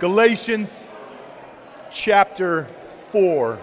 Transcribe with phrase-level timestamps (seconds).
[0.00, 0.86] Galatians
[1.92, 2.66] chapter
[3.12, 3.58] 4.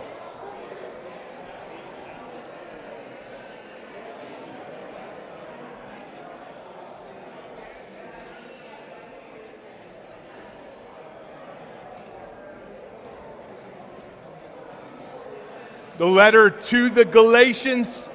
[15.97, 18.07] The letter to the Galatians,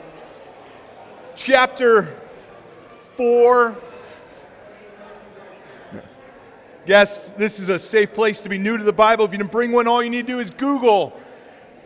[1.35, 2.17] chapter
[3.17, 3.77] 4.
[6.85, 9.25] Yes, this is a safe place to be new to the Bible.
[9.25, 11.17] If you didn't bring one, all you need to do is Google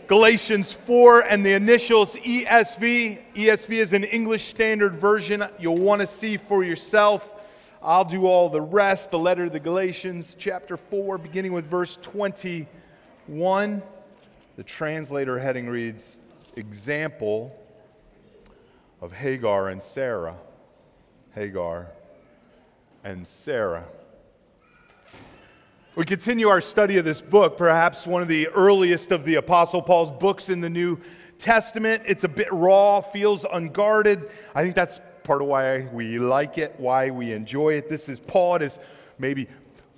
[0.06, 3.20] Galatians 4 and the initials ESV.
[3.34, 7.34] ESV is an English Standard Version you'll want to see for yourself.
[7.82, 9.10] I'll do all the rest.
[9.10, 13.82] The letter to the Galatians, chapter 4, beginning with verse 21.
[14.56, 16.16] The translator heading reads
[16.56, 17.54] Example
[19.02, 20.36] of Hagar and Sarah.
[21.34, 21.88] Hagar
[23.04, 23.84] and Sarah.
[25.96, 29.80] We continue our study of this book, perhaps one of the earliest of the Apostle
[29.80, 31.00] Paul's books in the New
[31.38, 32.02] Testament.
[32.04, 34.28] It's a bit raw, feels unguarded.
[34.54, 37.88] I think that's part of why we like it, why we enjoy it.
[37.88, 38.78] This is Paul at his
[39.18, 39.48] maybe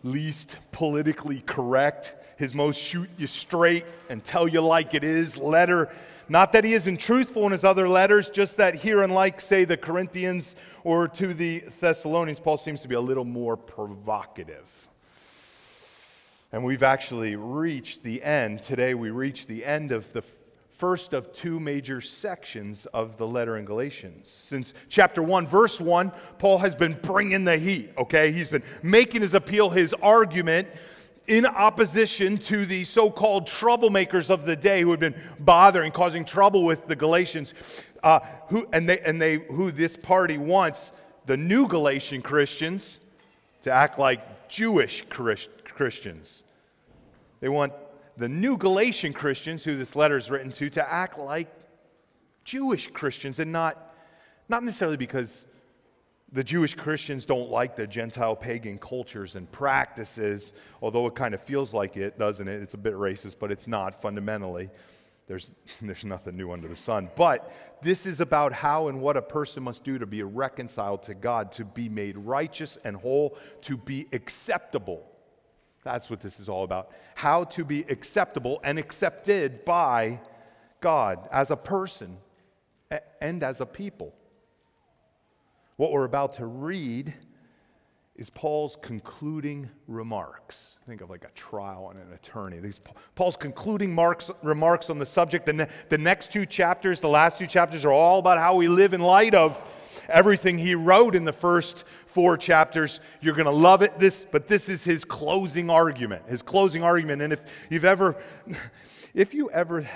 [0.04, 5.90] least politically correct his most shoot you straight and tell you like it is letter.
[6.28, 9.76] Not that he isn't truthful in his other letters, just that here, unlike, say, the
[9.76, 10.54] Corinthians
[10.84, 14.88] or to the Thessalonians, Paul seems to be a little more provocative.
[16.50, 18.62] And we've actually reached the end.
[18.62, 20.22] Today, we reach the end of the
[20.70, 24.28] first of two major sections of the letter in Galatians.
[24.28, 28.32] Since chapter 1, verse 1, Paul has been bringing the heat, okay?
[28.32, 30.68] He's been making his appeal, his argument
[31.26, 36.24] in opposition to the so called troublemakers of the day who had been bothering, causing
[36.24, 37.52] trouble with the Galatians,
[38.02, 40.92] uh, who, and, they, and they, who this party wants
[41.26, 43.00] the new Galatian Christians
[43.62, 45.57] to act like Jewish Christians.
[47.40, 47.72] They want
[48.16, 51.48] the new Galatian Christians, who this letter is written to, to act like
[52.44, 53.94] Jewish Christians and not,
[54.48, 55.46] not necessarily because
[56.32, 61.40] the Jewish Christians don't like the Gentile pagan cultures and practices, although it kind of
[61.40, 62.60] feels like it, doesn't it?
[62.60, 64.68] It's a bit racist, but it's not fundamentally.
[65.26, 65.50] There's,
[65.82, 67.08] there's nothing new under the sun.
[67.16, 71.14] But this is about how and what a person must do to be reconciled to
[71.14, 75.06] God, to be made righteous and whole, to be acceptable.
[75.84, 76.90] That's what this is all about.
[77.14, 80.20] How to be acceptable and accepted by
[80.80, 82.18] God as a person
[83.20, 84.14] and as a people.
[85.76, 87.14] What we're about to read
[88.18, 90.76] is Paul's concluding remarks.
[90.88, 92.58] Think of like a trial and an attorney.
[92.58, 92.80] These
[93.14, 95.46] Paul's concluding marks, remarks on the subject.
[95.46, 98.92] The, the next two chapters, the last two chapters, are all about how we live
[98.92, 99.62] in light of
[100.08, 103.00] everything he wrote in the first four chapters.
[103.20, 104.00] You're going to love it.
[104.00, 106.28] This, but this is his closing argument.
[106.28, 107.22] His closing argument.
[107.22, 107.40] And if
[107.70, 108.16] you've ever,
[109.14, 109.88] if you ever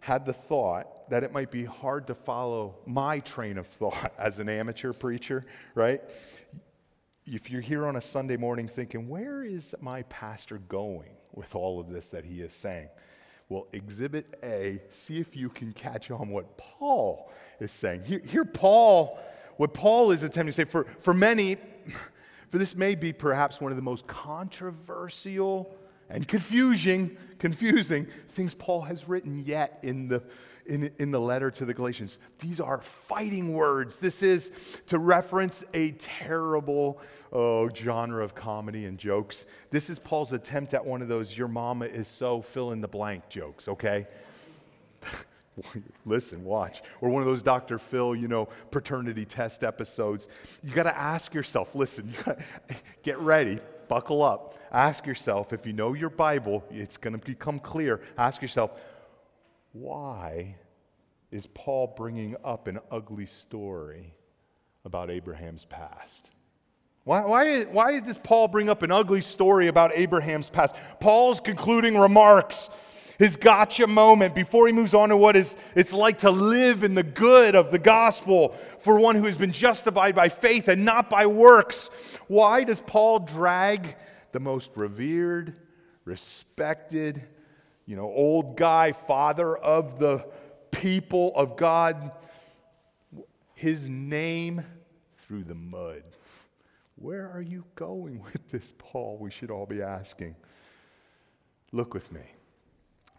[0.00, 4.38] had the thought that it might be hard to follow my train of thought as
[4.38, 6.02] an amateur preacher, right?
[7.24, 11.78] If you're here on a Sunday morning thinking, where is my pastor going with all
[11.78, 12.88] of this that he is saying?
[13.48, 18.02] Well, exhibit A, see if you can catch on what Paul is saying.
[18.04, 19.20] Here, here Paul,
[19.56, 21.58] what Paul is attempting to say, for, for many,
[22.50, 25.76] for this may be perhaps one of the most controversial
[26.10, 30.24] and confusing, confusing things Paul has written yet in the
[30.72, 32.18] in, in the letter to the Galatians.
[32.38, 33.98] These are fighting words.
[33.98, 34.50] This is
[34.86, 36.98] to reference a terrible
[37.30, 39.44] oh, genre of comedy and jokes.
[39.70, 42.88] This is Paul's attempt at one of those your mama is so fill in the
[42.88, 44.06] blank jokes, okay?
[46.06, 46.80] Listen, watch.
[47.02, 47.78] Or one of those Dr.
[47.78, 50.28] Phil, you know, paternity test episodes.
[50.64, 52.42] You got to ask yourself, listen, you gotta,
[53.02, 53.58] get ready,
[53.88, 54.54] buckle up.
[54.72, 58.00] Ask yourself, if you know your Bible, it's going to become clear.
[58.16, 58.80] Ask yourself,
[59.72, 60.56] why
[61.30, 64.14] is Paul bringing up an ugly story
[64.84, 66.28] about Abraham's past?
[67.04, 70.74] Why, why, why does Paul bring up an ugly story about Abraham's past?
[71.00, 72.68] Paul's concluding remarks,
[73.18, 76.94] his gotcha moment before he moves on to what is, it's like to live in
[76.94, 81.10] the good of the gospel for one who has been justified by faith and not
[81.10, 81.90] by works.
[82.28, 83.96] Why does Paul drag
[84.30, 85.56] the most revered,
[86.04, 87.22] respected,
[87.86, 90.26] you know, old guy, father of the
[90.70, 92.12] people of God,
[93.54, 94.64] his name
[95.18, 96.02] through the mud.
[96.96, 99.18] Where are you going with this, Paul?
[99.20, 100.36] We should all be asking.
[101.72, 102.22] Look with me.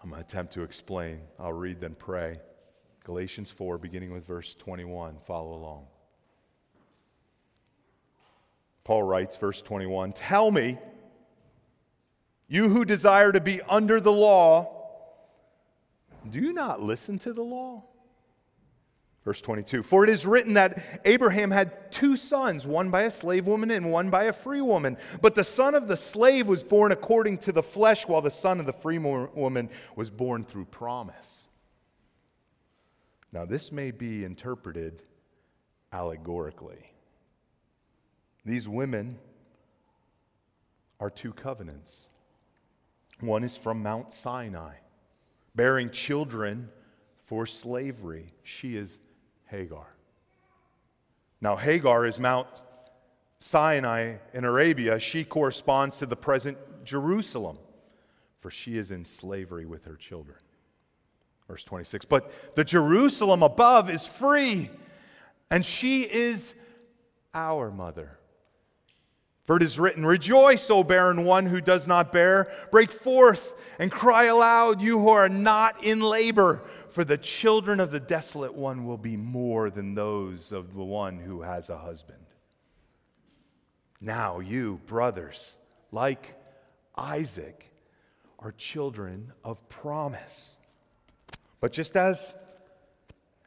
[0.02, 1.22] I'm going to attempt to explain.
[1.40, 2.40] I'll read, then pray.
[3.04, 5.18] Galatians 4, beginning with verse 21.
[5.26, 5.86] Follow along.
[8.84, 10.78] Paul writes, verse 21 Tell me
[12.48, 14.84] You who desire to be under the law,
[16.30, 17.84] do you not listen to the law?
[19.26, 23.48] Verse 22 For it is written that Abraham had two sons, one by a slave
[23.48, 24.98] woman and one by a free woman.
[25.22, 28.60] But the son of the slave was born according to the flesh, while the son
[28.60, 31.48] of the free woman was born through promise.
[33.32, 35.02] Now, this may be interpreted
[35.92, 36.92] allegorically.
[38.46, 39.18] These women
[41.00, 42.10] are two covenants.
[43.24, 44.74] One is from Mount Sinai,
[45.56, 46.70] bearing children
[47.20, 48.34] for slavery.
[48.44, 49.00] She is
[49.46, 49.96] Hagar.
[51.40, 52.66] Now, Hagar is Mount
[53.40, 55.00] Sinai in Arabia.
[55.00, 57.58] She corresponds to the present Jerusalem,
[58.42, 60.38] for she is in slavery with her children.
[61.48, 62.06] Verse 26.
[62.06, 64.70] But the Jerusalem above is free,
[65.50, 66.56] and she is
[67.34, 68.18] our mother.
[69.46, 72.52] For it is written, Rejoice, O barren one who does not bear.
[72.72, 76.64] Break forth and cry aloud, you who are not in labor.
[76.90, 81.18] For the children of the desolate one will be more than those of the one
[81.20, 82.24] who has a husband.
[84.00, 85.58] Now, you, brothers,
[85.92, 86.36] like
[86.96, 87.70] Isaac,
[88.40, 90.58] are children of promise.
[91.60, 92.36] But just as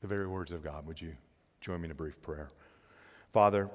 [0.00, 0.86] the very words of God.
[0.86, 1.12] Would you
[1.60, 2.50] join me in a brief prayer?
[3.32, 3.68] Father,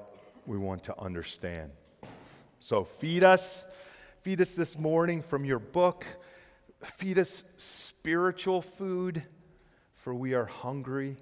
[0.46, 1.70] we want to understand.
[2.60, 3.64] So feed us,
[4.22, 6.04] feed us this morning from your book.
[6.82, 9.22] Feed us spiritual food,
[9.94, 11.16] for we are hungry.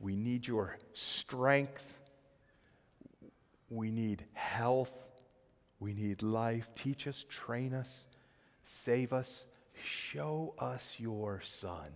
[0.00, 1.98] We need your strength.
[3.70, 4.92] We need health.
[5.78, 6.68] We need life.
[6.74, 8.06] Teach us, train us,
[8.62, 11.92] save us, show us your Son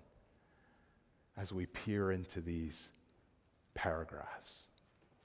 [1.41, 2.91] as we peer into these
[3.75, 4.65] paragraphs.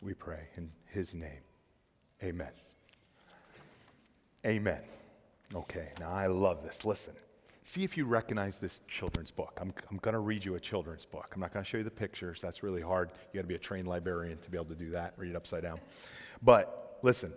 [0.01, 1.41] We pray in his name.
[2.23, 2.51] Amen.
[4.45, 4.81] Amen.
[5.53, 6.85] Okay, now I love this.
[6.85, 7.13] Listen.
[7.63, 9.57] See if you recognize this children's book.
[9.59, 11.31] I'm, I'm going to read you a children's book.
[11.33, 12.39] I'm not going to show you the pictures.
[12.39, 13.09] That's really hard.
[13.33, 15.35] You got to be a trained librarian to be able to do that, read it
[15.35, 15.79] upside down.
[16.44, 17.33] But listen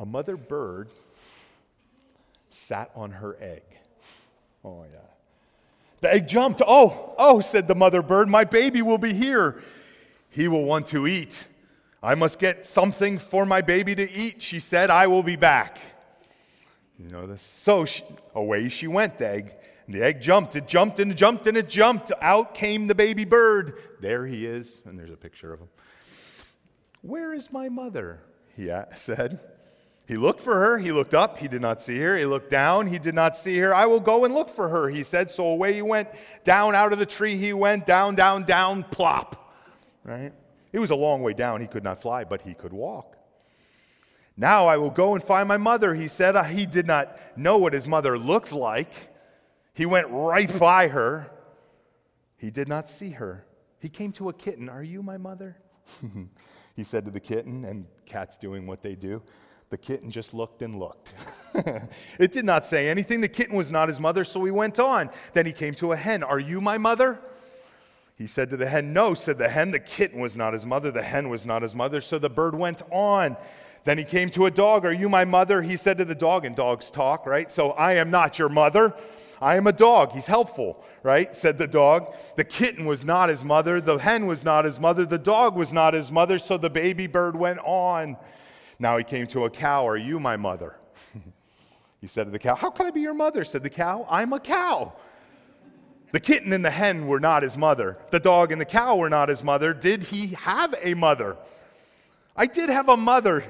[0.00, 0.88] a mother bird
[2.48, 3.62] sat on her egg.
[4.64, 4.98] Oh, yeah.
[6.00, 6.62] The egg jumped.
[6.66, 9.62] Oh, oh, said the mother bird, my baby will be here.
[10.30, 11.46] He will want to eat.
[12.02, 14.88] I must get something for my baby to eat, she said.
[14.88, 15.78] I will be back.
[16.98, 17.42] You know this?
[17.56, 18.02] So she,
[18.34, 19.54] away she went, the egg.
[19.86, 20.56] And the egg jumped.
[20.56, 22.12] It jumped and it jumped and it jumped.
[22.22, 23.78] Out came the baby bird.
[24.00, 24.80] There he is.
[24.86, 25.68] And there's a picture of him.
[27.02, 28.20] Where is my mother?
[28.56, 29.40] He said.
[30.10, 30.76] He looked for her.
[30.76, 31.38] He looked up.
[31.38, 32.18] He did not see her.
[32.18, 32.88] He looked down.
[32.88, 33.72] He did not see her.
[33.72, 35.30] I will go and look for her, he said.
[35.30, 36.08] So away he went.
[36.42, 37.86] Down out of the tree he went.
[37.86, 39.54] Down, down, down, plop.
[40.02, 40.32] Right?
[40.72, 41.60] It was a long way down.
[41.60, 43.16] He could not fly, but he could walk.
[44.36, 46.34] Now I will go and find my mother, he said.
[46.34, 48.92] Uh, he did not know what his mother looked like.
[49.74, 51.30] He went right by her.
[52.36, 53.46] He did not see her.
[53.78, 54.68] He came to a kitten.
[54.68, 55.56] Are you my mother?
[56.74, 59.22] he said to the kitten, and cats doing what they do.
[59.70, 61.12] The kitten just looked and looked.
[62.18, 63.20] it did not say anything.
[63.20, 65.10] The kitten was not his mother, so he went on.
[65.32, 66.24] Then he came to a hen.
[66.24, 67.20] Are you my mother?
[68.16, 69.70] He said to the hen, No, said the hen.
[69.70, 70.90] The kitten was not his mother.
[70.90, 72.00] The hen was not his mother.
[72.00, 73.36] So the bird went on.
[73.84, 74.84] Then he came to a dog.
[74.84, 75.62] Are you my mother?
[75.62, 77.50] He said to the dog, and dogs talk, right?
[77.50, 78.92] So I am not your mother.
[79.40, 80.12] I am a dog.
[80.12, 81.34] He's helpful, right?
[81.34, 82.12] Said the dog.
[82.36, 83.80] The kitten was not his mother.
[83.80, 85.06] The hen was not his mother.
[85.06, 86.40] The dog was not his mother.
[86.40, 88.16] So the baby bird went on.
[88.80, 89.86] Now he came to a cow.
[89.86, 90.74] Are you my mother?
[92.00, 93.44] he said to the cow, How can I be your mother?
[93.44, 94.94] Said the cow, I'm a cow.
[96.12, 97.98] The kitten and the hen were not his mother.
[98.10, 99.72] The dog and the cow were not his mother.
[99.72, 101.36] Did he have a mother?
[102.34, 103.44] I did have a mother,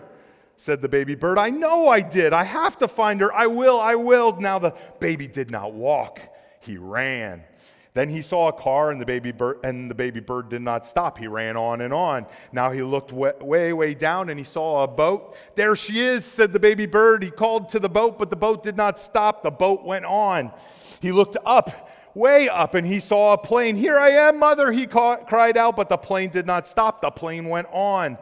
[0.56, 1.38] said the baby bird.
[1.38, 2.32] I know I did.
[2.32, 3.32] I have to find her.
[3.32, 4.38] I will, I will.
[4.38, 6.20] Now the baby did not walk,
[6.60, 7.44] he ran.
[7.92, 10.86] Then he saw a car and the baby bird and the baby bird did not
[10.86, 11.18] stop.
[11.18, 12.26] He ran on and on.
[12.52, 15.36] Now he looked way, way way down and he saw a boat.
[15.56, 17.24] There she is, said the baby bird.
[17.24, 19.42] He called to the boat, but the boat did not stop.
[19.42, 20.52] The boat went on.
[21.00, 23.74] He looked up, way up, and he saw a plane.
[23.74, 27.00] Here I am, mother, he cried out, but the plane did not stop.
[27.02, 28.18] The plane went on.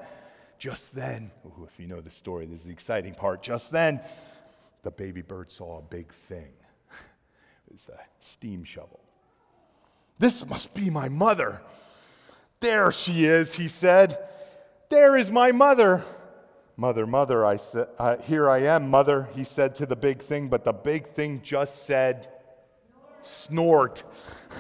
[0.59, 3.43] just then, ooh, if you know the story, this is the exciting part.
[3.43, 4.01] Just then,
[4.83, 6.53] the baby bird saw a big thing.
[7.67, 9.08] It was a steam shovel.
[10.19, 11.61] This must be my mother.
[12.61, 14.19] There she is, he said.
[14.89, 16.05] There is my mother.
[16.77, 20.49] Mother, mother, I said, uh, here I am, mother, he said to the big thing,
[20.49, 22.29] but the big thing just said,
[23.23, 24.05] snort.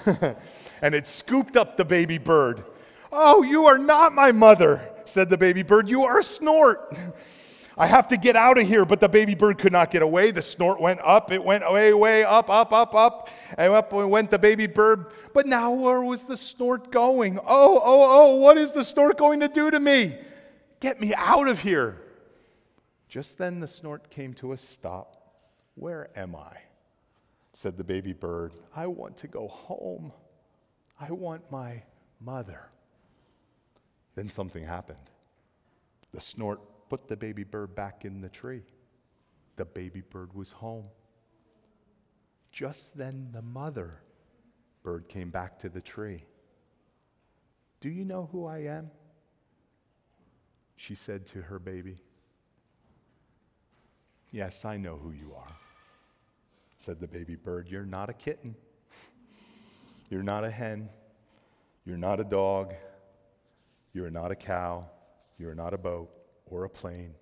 [0.82, 2.64] and it scooped up the baby bird.
[3.12, 5.88] Oh, you are not my mother, said the baby bird.
[5.88, 6.92] You are a snort.
[7.78, 8.84] I have to get out of here.
[8.84, 10.32] But the baby bird could not get away.
[10.32, 11.30] The snort went up.
[11.30, 13.28] It went way, way up, up, up, up.
[13.56, 15.12] And up went the baby bird.
[15.32, 17.38] But now where was the snort going?
[17.38, 20.18] Oh, oh, oh, what is the snort going to do to me?
[20.80, 22.02] Get me out of here.
[23.08, 25.14] Just then the snort came to a stop.
[25.76, 26.56] Where am I?
[27.58, 28.52] said the baby bird.
[28.76, 30.12] I want to go home.
[31.00, 31.82] I want my
[32.20, 32.68] mother.
[34.14, 35.10] Then something happened.
[36.12, 38.62] The snort put the baby bird back in the tree.
[39.56, 40.86] The baby bird was home.
[42.52, 44.00] Just then, the mother
[44.82, 46.24] bird came back to the tree.
[47.80, 48.90] Do you know who I am?
[50.76, 51.98] She said to her baby.
[54.30, 55.56] Yes, I know who you are,
[56.76, 57.68] said the baby bird.
[57.68, 58.54] You're not a kitten.
[60.10, 60.88] You're not a hen.
[61.84, 62.74] You're not a dog.
[63.92, 64.86] You're not a cow.
[65.38, 66.17] You're not a boat
[66.50, 67.14] or a plane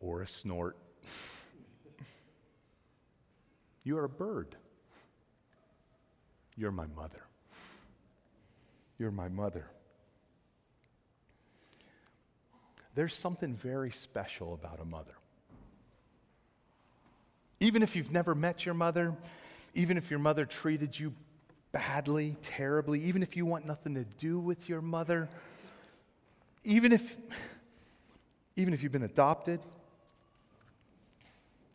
[0.00, 0.76] or a snort.
[3.84, 4.54] you are a bird.
[6.56, 7.22] You're my mother.
[8.98, 9.66] You're my mother.
[12.94, 15.12] There's something very special about a mother.
[17.60, 19.14] Even if you've never met your mother,
[19.74, 21.12] even if your mother treated you
[21.70, 25.28] badly, terribly, even if you want nothing to do with your mother,
[26.64, 27.16] even if
[28.58, 29.60] even if you've been adopted,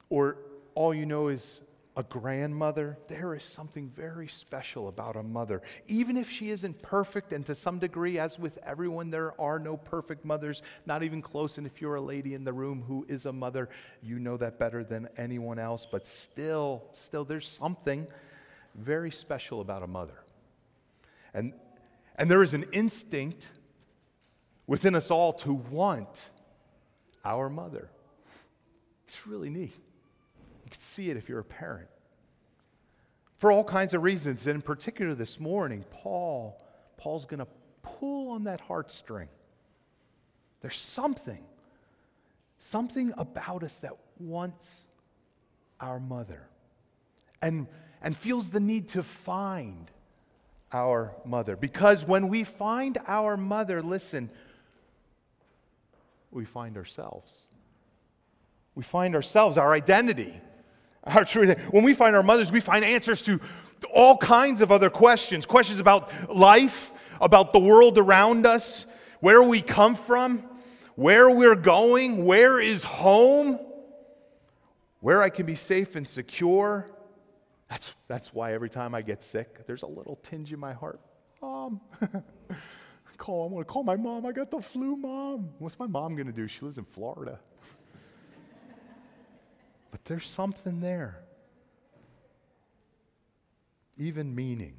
[0.09, 0.35] or
[0.75, 1.61] all you know is
[1.95, 5.61] a grandmother, there is something very special about a mother.
[5.87, 9.77] Even if she isn't perfect, and to some degree, as with everyone, there are no
[9.77, 11.57] perfect mothers, not even close.
[11.57, 13.69] And if you're a lady in the room who is a mother,
[14.01, 15.87] you know that better than anyone else.
[15.89, 18.07] But still, still, there's something
[18.75, 20.21] very special about a mother.
[21.33, 21.53] And,
[22.17, 23.49] and there is an instinct
[24.67, 26.31] within us all to want
[27.23, 27.89] our mother.
[29.07, 29.73] It's really neat.
[30.63, 31.87] You can see it if you're a parent.
[33.37, 36.61] For all kinds of reasons, and in particular this morning, Paul,
[36.97, 37.47] Paul's going to
[37.81, 39.27] pull on that heartstring.
[40.61, 41.43] There's something,
[42.57, 44.85] something about us that wants
[45.81, 46.47] our mother
[47.41, 47.67] and,
[48.01, 49.91] and feels the need to find
[50.71, 51.57] our mother.
[51.57, 54.31] Because when we find our mother, listen,
[56.35, 57.47] we find ourselves.
[58.75, 60.33] We find ourselves, our identity,
[61.03, 63.39] our true When we find our mothers, we find answers to
[63.93, 68.85] all kinds of other questions questions about life, about the world around us,
[69.19, 70.43] where we come from,
[70.95, 73.59] where we're going, where is home,
[75.01, 76.89] where I can be safe and secure.
[77.69, 80.99] That's, that's why every time I get sick, there's a little tinge in my heart.
[81.41, 81.81] Mom.
[82.01, 82.23] Um,
[83.17, 84.25] call, I'm going to call my mom.
[84.25, 85.49] I got the flu, mom.
[85.59, 86.47] What's my mom going to do?
[86.47, 87.39] She lives in Florida.
[89.91, 91.19] but there's something there.
[93.97, 94.75] Even meaning.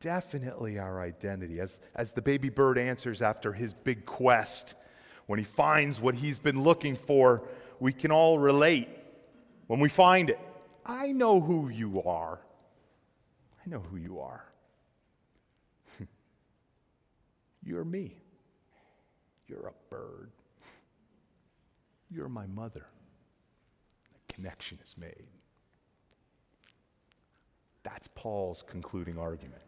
[0.00, 1.60] Definitely our identity.
[1.60, 4.74] As, as the baby bird answers after his big quest,
[5.26, 7.42] when he finds what he's been looking for,
[7.80, 8.88] we can all relate
[9.66, 10.38] when we find it.
[10.84, 12.40] I know who you are.
[13.64, 14.44] I know who you are.
[17.66, 18.14] You're me.
[19.48, 20.30] You're a bird.
[22.08, 22.86] You're my mother.
[24.12, 25.26] The connection is made.
[27.82, 29.62] That's Paul's concluding argument.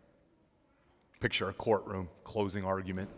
[1.18, 3.10] Picture a courtroom, closing argument.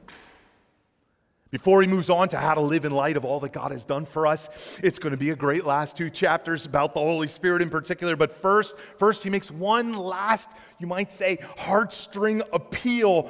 [1.50, 3.84] Before he moves on to how to live in light of all that God has
[3.84, 7.26] done for us, it's going to be a great last two chapters about the Holy
[7.26, 8.14] Spirit in particular.
[8.14, 13.28] But first, first he makes one last, you might say, heartstring appeal.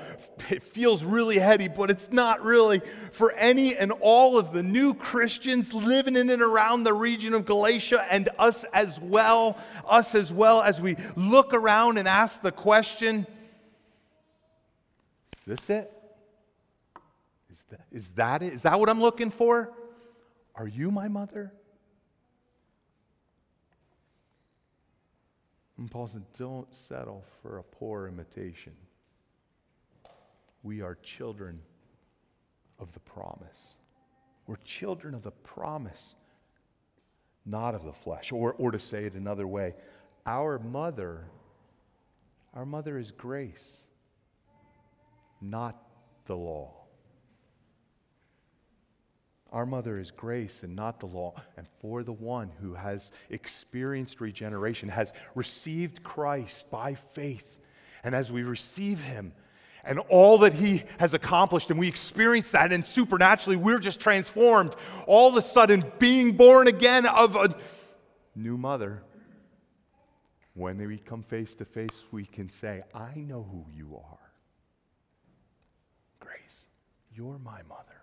[0.50, 4.92] It feels really heady, but it's not really for any and all of the new
[4.92, 9.56] Christians living in and around the region of Galatia and us as well,
[9.88, 13.26] us as well as we look around and ask the question,
[15.32, 15.99] is this it?
[17.50, 18.52] Is that, is that it?
[18.52, 19.72] Is that what I'm looking for?
[20.54, 21.52] Are you my mother?
[25.78, 28.74] And Paul said, Don't settle for a poor imitation.
[30.62, 31.60] We are children
[32.78, 33.78] of the promise.
[34.46, 36.14] We're children of the promise,
[37.46, 38.30] not of the flesh.
[38.30, 39.74] Or, or to say it another way,
[40.26, 41.24] our mother,
[42.52, 43.80] our mother is grace,
[45.40, 45.82] not
[46.26, 46.79] the law.
[49.52, 51.34] Our mother is grace and not the law.
[51.56, 57.58] And for the one who has experienced regeneration, has received Christ by faith,
[58.04, 59.32] and as we receive him
[59.82, 64.76] and all that he has accomplished, and we experience that, and supernaturally we're just transformed,
[65.06, 67.54] all of a sudden being born again of a
[68.36, 69.02] new mother.
[70.54, 74.18] When we come face to face, we can say, I know who you are.
[76.18, 76.66] Grace,
[77.14, 77.99] you're my mother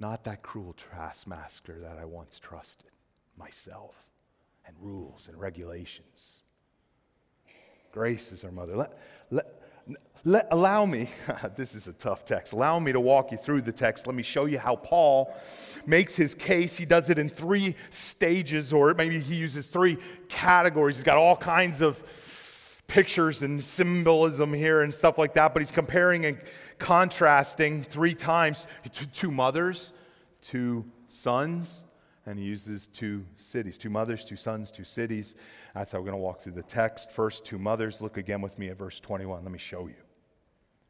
[0.00, 2.90] not that cruel taskmaster that I once trusted,
[3.36, 3.94] myself,
[4.66, 6.40] and rules and regulations.
[7.92, 8.76] Grace is our mother.
[8.76, 8.98] Let,
[9.30, 9.62] let,
[10.24, 11.10] let, allow me,
[11.56, 12.54] this is a tough text.
[12.54, 14.06] Allow me to walk you through the text.
[14.06, 15.34] Let me show you how Paul
[15.84, 16.76] makes his case.
[16.76, 20.96] He does it in three stages, or maybe he uses three categories.
[20.96, 22.02] He's got all kinds of
[22.90, 26.38] pictures and symbolism here and stuff like that, but he's comparing and
[26.78, 28.66] contrasting three times
[29.12, 29.92] two mothers,
[30.42, 31.84] two sons,
[32.26, 35.36] and he uses two cities two mothers, two sons, two cities.
[35.74, 37.12] That's how we're going to walk through the text.
[37.12, 38.00] First, two mothers.
[38.00, 39.44] Look again with me at verse 21.
[39.44, 39.94] Let me show you.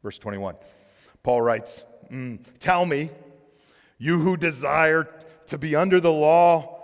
[0.01, 0.55] Verse 21.
[1.21, 3.11] Paul writes, mm, Tell me,
[3.99, 5.07] you who desire
[5.45, 6.80] to be under the law,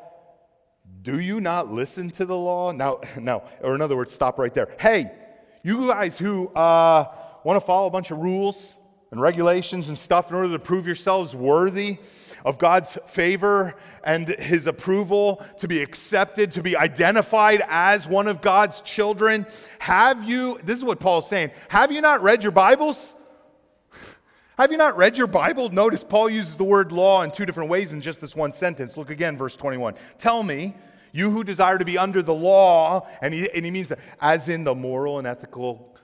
[1.08, 2.74] do you not listen to the law?
[2.74, 4.76] Now, now, or in other words, stop right there.
[4.78, 5.10] Hey,
[5.64, 7.06] you guys who uh,
[7.46, 8.76] want to follow a bunch of rules
[9.12, 11.98] and regulations and stuff in order to prove yourselves worthy
[12.44, 18.42] of God's favor and his approval, to be accepted, to be identified as one of
[18.42, 19.48] God's children.
[19.80, 23.14] Have you, this is what Paul's saying, have you not read your Bibles?
[24.58, 25.70] Have you not read your Bible?
[25.70, 28.98] Notice Paul uses the word law in two different ways in just this one sentence.
[28.98, 29.94] Look again, verse 21.
[30.18, 30.74] Tell me,
[31.12, 34.50] you who desire to be under the law, and he, and he means that as
[34.50, 35.98] in the moral and ethical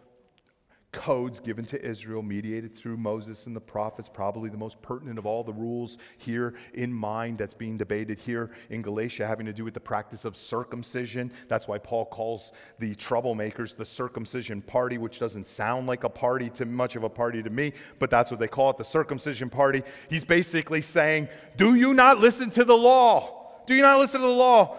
[0.94, 5.26] codes given to Israel, mediated through Moses and the prophets, probably the most pertinent of
[5.26, 9.66] all the rules here in mind that's being debated here in Galatia, having to do
[9.66, 11.32] with the practice of circumcision.
[11.50, 16.50] That's why Paul calls the troublemakers the circumcision party, which doesn't sound like a party
[16.52, 19.50] to much of a party to me, but that's what they call it the circumcision
[19.50, 19.84] party.
[20.10, 23.42] He's basically saying, Do you not listen to the law?
[23.66, 24.78] Do you not listen to the law?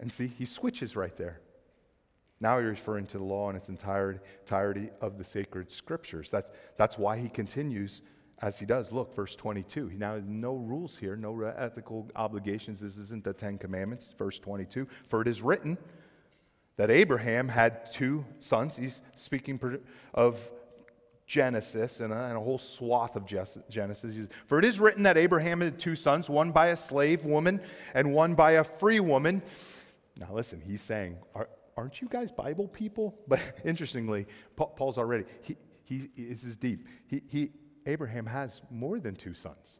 [0.00, 1.40] And see, he switches right there.
[2.40, 6.30] Now he's referring to the law in its entirety, entirety of the sacred scriptures.
[6.30, 8.00] That's, that's why he continues
[8.40, 8.92] as he does.
[8.92, 9.88] Look, verse 22.
[9.88, 12.80] He now has no rules here, no ethical obligations.
[12.80, 14.14] This isn't the Ten Commandments.
[14.16, 14.88] Verse 22.
[15.06, 15.76] For it is written
[16.76, 18.78] that Abraham had two sons.
[18.78, 19.60] He's speaking
[20.14, 20.50] of
[21.26, 23.26] Genesis and a, and a whole swath of
[23.68, 24.16] Genesis.
[24.46, 27.60] For it is written that Abraham had two sons, one by a slave woman
[27.94, 29.42] and one by a free woman.
[30.16, 31.16] Now, listen, he's saying,
[31.76, 33.18] aren't you guys Bible people?
[33.28, 36.86] But interestingly, Paul's already, he, he, this is deep.
[37.06, 37.50] He, he,
[37.86, 39.78] Abraham has more than two sons.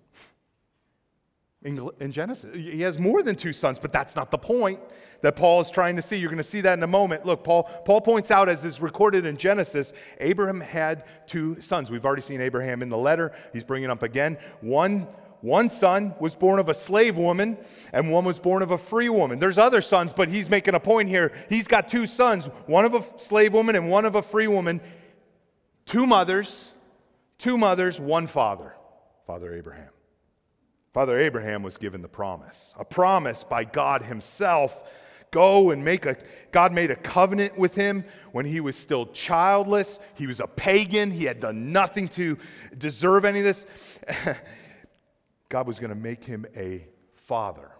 [1.62, 4.80] In, in Genesis, he has more than two sons, but that's not the point
[5.20, 6.16] that Paul is trying to see.
[6.16, 7.26] You're going to see that in a moment.
[7.26, 11.90] Look, Paul, Paul points out, as is recorded in Genesis, Abraham had two sons.
[11.90, 13.32] We've already seen Abraham in the letter.
[13.52, 14.38] He's bringing up again.
[14.62, 15.06] One
[15.40, 17.56] one son was born of a slave woman,
[17.92, 19.38] and one was born of a free woman.
[19.38, 21.32] There's other sons, but he's making a point here.
[21.48, 24.80] He's got two sons, one of a slave woman and one of a free woman.
[25.86, 26.70] Two mothers,
[27.38, 28.74] two mothers, one father,
[29.26, 29.90] Father Abraham.
[30.92, 34.92] Father Abraham was given the promise, a promise by God Himself.
[35.30, 36.16] Go and make a,
[36.50, 40.00] God made a covenant with him when he was still childless.
[40.16, 41.12] He was a pagan.
[41.12, 42.36] He had done nothing to
[42.76, 43.64] deserve any of this.
[45.50, 47.70] God was going to make him a father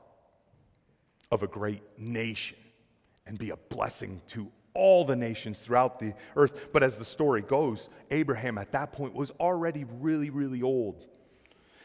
[1.31, 2.59] of a great nation
[3.27, 6.69] and be a blessing to all the nations throughout the earth.
[6.73, 11.07] But as the story goes, Abraham at that point was already really, really old.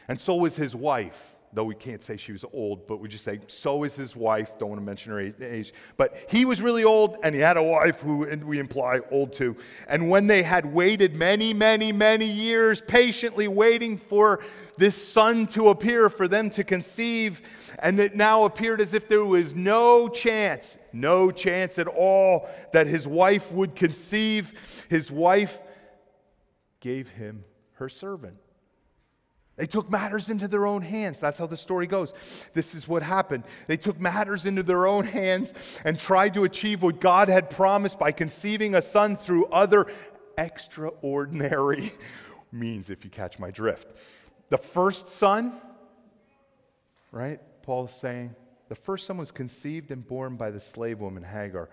[0.08, 3.24] And so was his wife though we can't say she was old, but we just
[3.24, 4.58] say, so is his wife.
[4.58, 5.72] Don't want to mention her age.
[5.96, 9.56] But he was really old, and he had a wife who we imply old too.
[9.88, 14.44] And when they had waited many, many, many years, patiently waiting for
[14.76, 17.40] this son to appear, for them to conceive,
[17.78, 22.86] and it now appeared as if there was no chance, no chance at all that
[22.86, 25.58] his wife would conceive, his wife
[26.80, 28.36] gave him her servant
[29.56, 31.18] they took matters into their own hands.
[31.18, 32.12] That's how the story goes.
[32.52, 33.44] This is what happened.
[33.66, 37.98] They took matters into their own hands and tried to achieve what God had promised
[37.98, 39.86] by conceiving a son through other
[40.36, 41.90] extraordinary
[42.52, 43.88] means if you catch my drift.
[44.50, 45.54] The first son,
[47.10, 47.40] right?
[47.62, 48.34] Paul's saying,
[48.68, 51.70] the first son was conceived and born by the slave woman Hagar.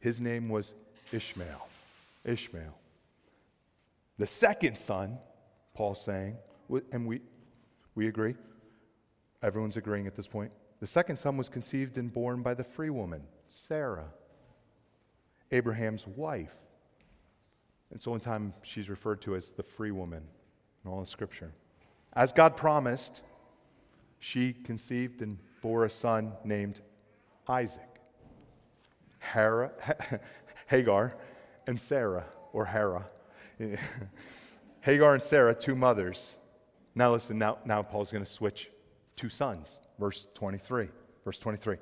[0.00, 0.72] His name was
[1.12, 1.68] Ishmael.
[2.24, 2.74] Ishmael.
[4.18, 5.18] The second son,
[5.74, 6.36] Paul's saying,
[6.92, 7.20] and we,
[7.94, 8.34] we agree,
[9.42, 10.52] everyone's agreeing at this point.
[10.80, 14.08] The second son was conceived and born by the free woman, Sarah,
[15.50, 16.54] Abraham's wife.
[17.94, 20.22] It's the only time she's referred to as the free woman
[20.84, 21.52] in all of Scripture.
[22.14, 23.22] As God promised,
[24.18, 26.80] she conceived and bore a son named
[27.48, 28.00] Isaac.
[29.18, 29.70] Hera,
[30.66, 31.16] Hagar
[31.66, 33.06] and Sarah, or Hera.
[34.80, 36.36] Hagar and Sarah, two mothers.
[36.94, 38.70] Now listen, now, now Paul's going to switch
[39.16, 39.78] two sons.
[39.98, 40.88] Verse 23.
[41.24, 41.76] Verse 23.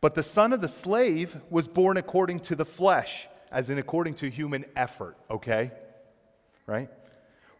[0.00, 4.14] But the son of the slave was born according to the flesh as in according
[4.14, 5.70] to human effort, okay?
[6.66, 6.90] Right?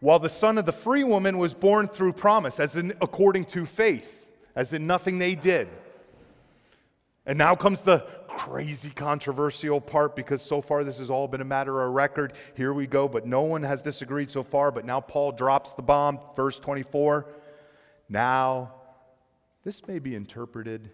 [0.01, 3.65] While the son of the free woman was born through promise, as in according to
[3.65, 5.69] faith, as in nothing they did.
[7.25, 11.45] And now comes the crazy controversial part because so far this has all been a
[11.45, 12.33] matter of record.
[12.55, 14.71] Here we go, but no one has disagreed so far.
[14.71, 17.27] But now Paul drops the bomb, verse 24.
[18.09, 18.73] Now,
[19.63, 20.91] this may be interpreted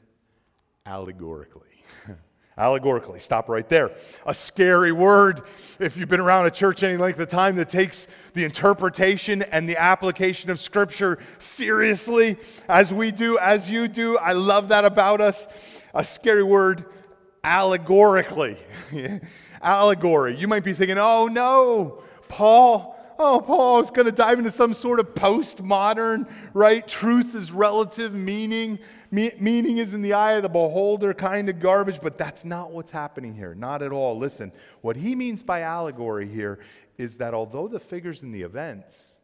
[0.85, 1.67] allegorically.
[2.57, 3.91] Allegorically, stop right there.
[4.25, 5.43] A scary word
[5.79, 9.67] if you've been around a church any length of time that takes the interpretation and
[9.67, 14.17] the application of Scripture seriously, as we do, as you do.
[14.17, 15.81] I love that about us.
[15.93, 16.85] A scary word,
[17.43, 18.57] allegorically.
[19.61, 20.35] Allegory.
[20.37, 24.73] You might be thinking, oh no, Paul oh, Paul is going to dive into some
[24.73, 26.85] sort of postmodern, right?
[26.87, 28.79] Truth is relative, meaning,
[29.11, 32.71] me- meaning is in the eye of the beholder kind of garbage, but that's not
[32.71, 33.53] what's happening here.
[33.53, 34.17] Not at all.
[34.17, 34.51] Listen,
[34.81, 36.59] what he means by allegory here
[36.97, 39.17] is that although the figures in the events,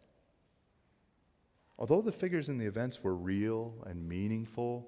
[1.77, 4.87] although the figures in the events were real and meaningful,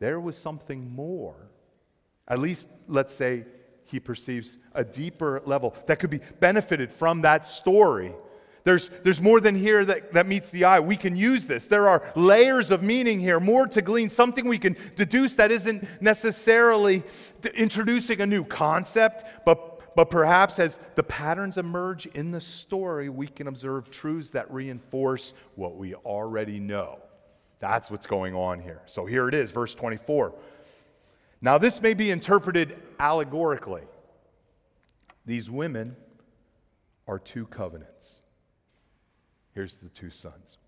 [0.00, 1.50] there was something more.
[2.28, 3.46] At least, let's say,
[3.84, 8.14] he perceives a deeper level that could be benefited from that story.
[8.64, 10.78] There's, there's more than here that, that meets the eye.
[10.78, 11.66] We can use this.
[11.66, 15.88] There are layers of meaning here, more to glean, something we can deduce that isn't
[16.02, 17.02] necessarily
[17.54, 23.26] introducing a new concept, but, but perhaps as the patterns emerge in the story, we
[23.26, 26.98] can observe truths that reinforce what we already know.
[27.60, 28.82] That's what's going on here.
[28.84, 30.34] So here it is, verse 24.
[31.40, 33.82] Now, this may be interpreted allegorically.
[35.24, 35.96] These women
[37.06, 38.20] are two covenants.
[39.54, 40.58] Here's the two sons.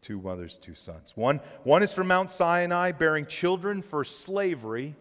[0.00, 1.12] Two mothers, two sons.
[1.16, 4.94] One, one is from Mount Sinai, bearing children for slavery.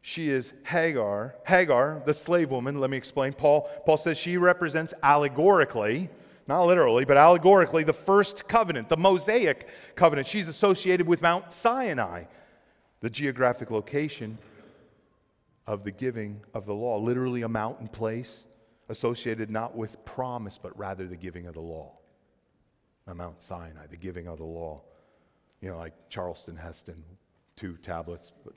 [0.00, 1.34] She is Hagar.
[1.44, 3.32] Hagar, the slave woman, let me explain.
[3.32, 6.08] Paul, Paul says she represents allegorically,
[6.46, 10.28] not literally, but allegorically, the first covenant, the Mosaic covenant.
[10.28, 12.24] She's associated with Mount Sinai
[13.04, 14.38] the geographic location
[15.66, 18.46] of the giving of the law, literally a mountain place
[18.88, 21.92] associated not with promise, but rather the giving of the law.
[23.06, 24.82] Now, Mount Sinai, the giving of the law.
[25.60, 27.04] You know, like Charleston Heston,
[27.56, 28.54] two tablets, but,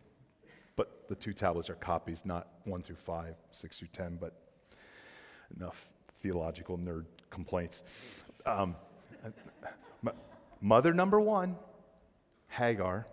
[0.78, 4.32] but the two tablets are copies, not one through five, six through ten, but
[5.58, 5.90] enough
[6.22, 8.24] theological nerd complaints.
[8.46, 8.78] Um,
[10.62, 11.58] mother number one,
[12.48, 13.08] Hagar,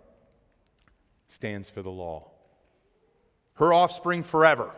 [1.27, 2.31] stands for the law.
[3.55, 4.71] Her offspring forever,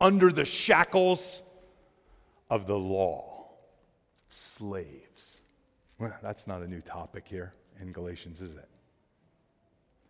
[0.00, 1.42] under the shackles
[2.50, 3.48] of the law.
[4.28, 5.38] Slaves.
[5.98, 8.68] Well, that's not a new topic here in Galatians, is it?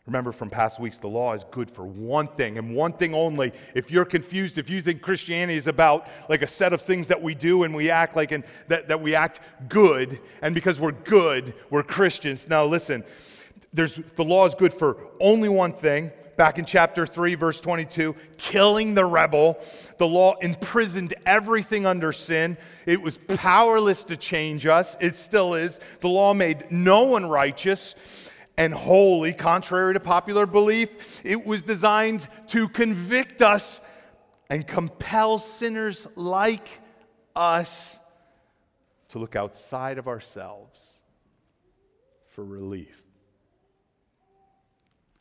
[0.07, 3.53] Remember from past weeks, the law is good for one thing and one thing only.
[3.75, 7.21] If you're confused, if you think Christianity is about like a set of things that
[7.21, 10.93] we do and we act like and that, that we act good, and because we're
[10.93, 12.49] good, we're Christians.
[12.49, 13.05] Now listen,
[13.73, 16.11] there's, the law is good for only one thing.
[16.37, 19.59] Back in chapter 3, verse 22, killing the rebel.
[19.99, 22.57] The law imprisoned everything under sin.
[22.87, 24.97] It was powerless to change us.
[25.01, 25.81] It still is.
[26.01, 31.25] The law made no one righteous and holy, contrary to popular belief.
[31.25, 33.81] It was designed to convict us
[34.49, 36.69] and compel sinners like
[37.35, 37.97] us
[39.09, 40.99] to look outside of ourselves
[42.27, 43.03] for relief.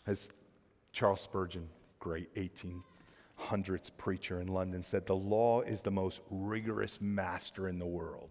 [0.07, 0.29] As
[0.93, 1.67] Charles Spurgeon,
[1.99, 7.85] great 1800s preacher in London, said, the law is the most rigorous master in the
[7.85, 8.29] world.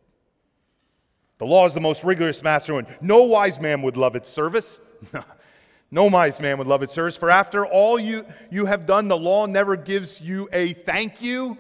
[1.39, 4.81] The law is the most rigorous master, and no wise man would love its service.
[5.91, 7.15] no wise man would love its service.
[7.15, 11.59] For after all you, you have done, the law never gives you a thank you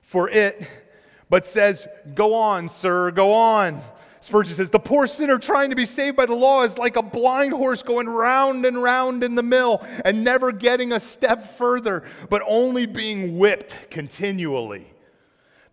[0.00, 0.66] for it,
[1.28, 3.82] but says, Go on, sir, go on.
[4.22, 7.02] Spurgeon says, The poor sinner trying to be saved by the law is like a
[7.02, 12.04] blind horse going round and round in the mill and never getting a step further,
[12.30, 14.86] but only being whipped continually.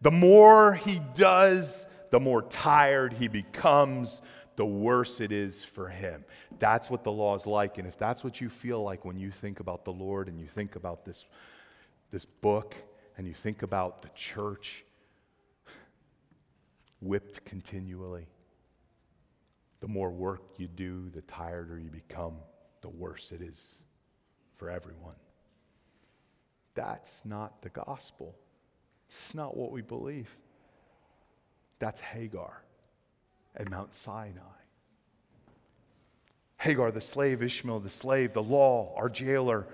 [0.02, 4.24] The more he does, the more tired he becomes,
[4.56, 6.26] the worse it is for him.
[6.58, 7.78] That's what the law is like.
[7.78, 10.48] And if that's what you feel like when you think about the Lord and you
[10.48, 11.28] think about this,
[12.12, 12.76] this book
[13.16, 14.86] and you think about the church,
[17.00, 18.28] whipped continually,
[19.80, 22.36] the more work you do, the tireder you become,
[22.82, 23.76] the worse it is
[24.58, 25.16] for everyone.
[26.76, 28.36] That's not the gospel.
[29.10, 30.30] It's not what we believe.
[31.80, 32.62] That's Hagar
[33.56, 34.42] at Mount Sinai.
[36.58, 39.66] Hagar, the slave, Ishmael, the slave, the law, our jailer.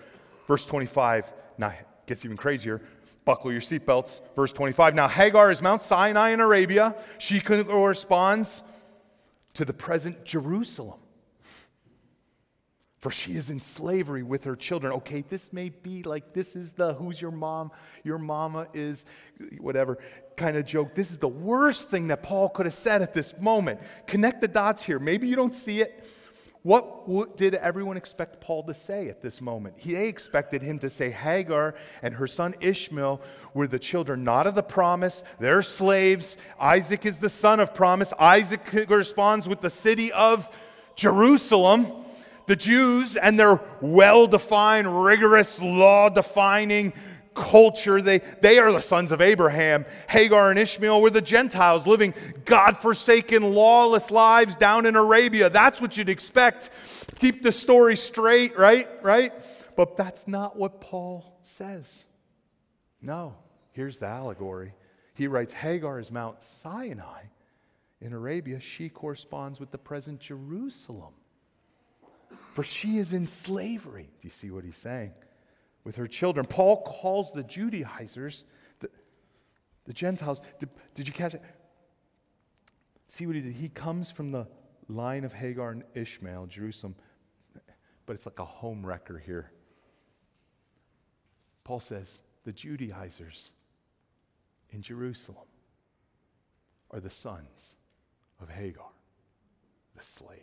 [0.48, 2.82] Verse 25, now it gets even crazier.
[3.26, 4.22] Buckle your seatbelts.
[4.36, 4.94] Verse 25.
[4.94, 6.96] Now, Hagar is Mount Sinai in Arabia.
[7.18, 8.62] She corresponds
[9.56, 11.00] to the present Jerusalem.
[13.00, 14.91] For she is in slavery with her children.
[14.94, 17.72] Okay, this may be like this is the who's your mom,
[18.04, 19.06] your mama is
[19.60, 20.00] whatever
[20.36, 20.96] kind of joke.
[20.96, 23.80] This is the worst thing that Paul could have said at this moment.
[24.08, 24.98] Connect the dots here.
[24.98, 26.04] Maybe you don't see it.
[26.65, 29.75] What did everyone expect Paul to say at this moment?
[29.84, 33.21] They expected him to say Hagar and her son Ishmael
[33.54, 36.38] were the children not of the promise, they're slaves.
[36.60, 38.13] Isaac is the son of promise.
[38.17, 40.49] Isaac corresponds with the city of
[40.95, 41.86] Jerusalem.
[42.47, 46.93] The Jews and their well defined, rigorous, law defining
[47.36, 48.02] culture.
[48.02, 49.86] They, they are the sons of Abraham.
[50.10, 52.13] Hagar and Ishmael were the Gentiles living
[52.45, 55.50] God forsaken, lawless lives down in Arabia.
[55.50, 56.71] That's what you'd expect.
[57.19, 58.88] Keep the story straight, right?
[59.04, 59.34] Right?
[59.76, 62.06] But that's not what Paul says.
[63.02, 63.36] No.
[63.74, 64.74] Here's the allegory.
[65.15, 67.24] He writes Hagar is Mount Sinai
[68.00, 68.60] in Arabia.
[68.60, 71.13] She corresponds with the present Jerusalem.
[72.54, 74.10] For she is in slavery.
[74.21, 75.12] Do you see what he's saying?
[75.86, 76.45] With her children.
[76.45, 78.43] Paul calls the Judaizers,
[78.80, 78.89] the,
[79.86, 81.41] the Gentiles, did, did you catch it?
[83.08, 83.54] See what he did?
[83.54, 84.48] He comes from the
[84.89, 86.95] line of Hagar and Ishmael, Jerusalem,
[88.06, 89.52] but it's like a home wrecker here.
[91.63, 93.52] Paul says the Judaizers
[94.71, 95.48] in Jerusalem
[96.91, 97.76] are the sons
[98.41, 98.89] of Hagar,
[99.95, 100.39] the slave.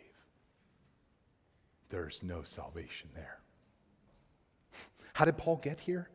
[1.89, 3.42] There's no salvation there.
[5.13, 6.09] How did Paul get here?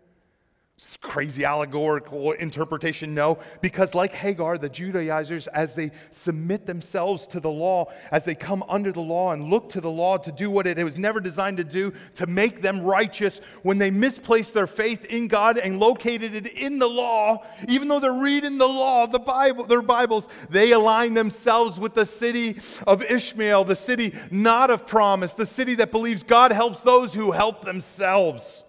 [1.00, 3.14] crazy allegorical interpretation?
[3.14, 8.34] No, because like Hagar, the Judaizers, as they submit themselves to the law, as they
[8.34, 11.20] come under the law and look to the law to do what it was never
[11.20, 15.80] designed to do, to make them righteous, when they misplace their faith in God and
[15.80, 20.28] located it in the law, even though they're reading the law, the Bible, their Bibles,
[20.48, 25.74] they align themselves with the city of Ishmael, the city not of promise, the city
[25.76, 28.62] that believes God helps those who help themselves.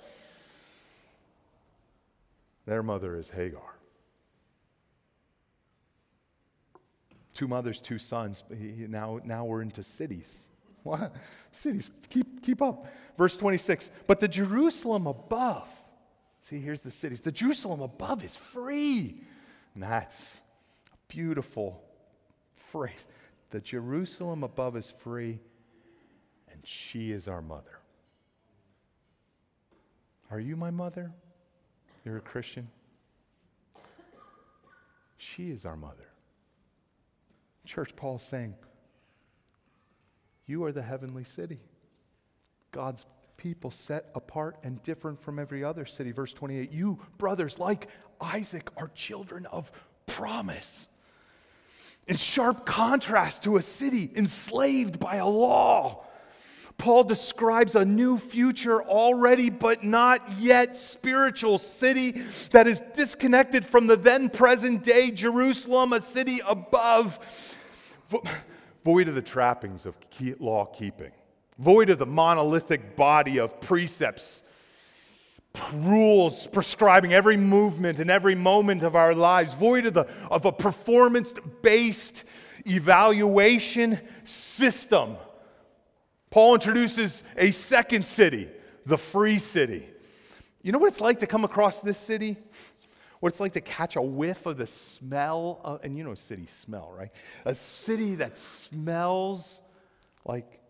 [2.70, 3.80] Their mother is Hagar.
[7.34, 8.44] Two mothers, two sons.
[8.52, 10.46] Now, now we're into cities.
[10.84, 11.14] What?
[11.52, 11.90] Cities.
[12.10, 12.86] Keep, keep up.
[13.18, 13.92] Verse 26.
[14.06, 15.68] But the Jerusalem above,
[16.44, 17.22] see, here's the cities.
[17.22, 19.20] The Jerusalem above is free.
[19.74, 20.38] And that's
[20.94, 21.84] a beautiful
[22.54, 23.08] phrase.
[23.50, 25.40] The Jerusalem above is free,
[26.52, 27.80] and she is our mother.
[30.32, 31.12] Are you my mother?
[32.06, 32.70] You're a Christian?
[35.18, 36.08] She is our mother.
[37.66, 38.56] Church, Paul's saying,
[40.48, 41.60] You are the heavenly city.
[42.72, 43.06] God's
[43.38, 46.12] people set apart and different from every other city.
[46.12, 47.88] Verse 28 You, brothers, like
[48.20, 49.72] Isaac, are children of
[50.08, 50.88] promise.
[52.08, 56.06] In sharp contrast to a city enslaved by a law
[56.80, 62.12] Paul describes a new future already, but not yet spiritual city
[62.52, 67.20] that is disconnected from the then present day Jerusalem, a city above,
[68.86, 69.96] void of the trappings of
[70.40, 71.12] law keeping,
[71.60, 74.42] void of the monolithic body of precepts,
[75.74, 80.52] rules prescribing every movement and every moment of our lives, void of, the, of a
[80.52, 82.24] performance based
[82.66, 85.18] evaluation system
[86.30, 88.50] Paul introduces a second city,
[88.86, 89.88] the free city.
[90.62, 92.38] You know what it's like to come across this city?
[93.20, 96.46] What it's like to catch a whiff of the smell, of, and you know city
[96.46, 97.12] smell, right?
[97.46, 99.62] A city that smells
[100.26, 100.62] like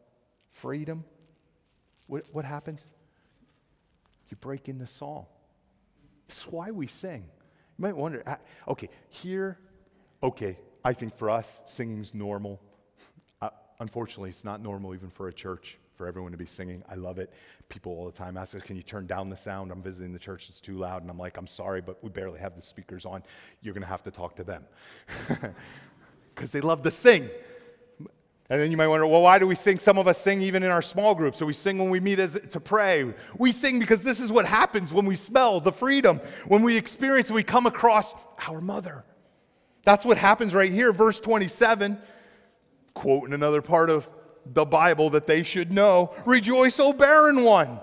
[0.52, 1.04] freedom.
[2.08, 2.86] What, what happens?
[4.30, 5.26] You break into song.
[6.28, 7.24] That's why we sing.
[7.78, 9.60] You might wonder, ah, okay, here
[10.22, 12.60] Okay, I think for us, singing's normal.
[13.79, 16.83] Unfortunately, it's not normal even for a church for everyone to be singing.
[16.89, 17.31] I love it.
[17.69, 19.71] People all the time ask us, Can you turn down the sound?
[19.71, 21.01] I'm visiting the church, it's too loud.
[21.01, 23.23] And I'm like, I'm sorry, but we barely have the speakers on.
[23.61, 24.63] You're going to have to talk to them
[26.35, 27.29] because they love to sing.
[28.51, 29.77] And then you might wonder, well, why do we sing?
[29.77, 31.37] Some of us sing even in our small groups.
[31.37, 33.13] So we sing when we meet as, to pray.
[33.37, 37.29] We sing because this is what happens when we smell the freedom, when we experience,
[37.29, 38.15] we come across
[38.47, 39.05] our mother.
[39.83, 41.99] That's what happens right here, verse 27,
[42.93, 44.10] quoting another part of
[44.45, 47.80] the Bible that they should know Rejoice, O barren one.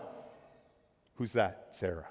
[1.14, 1.68] Who's that?
[1.70, 2.08] Sarah